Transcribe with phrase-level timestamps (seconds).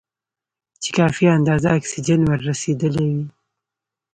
[0.81, 3.25] چې کافي اندازه اکسیجن ور رسېدلی وي.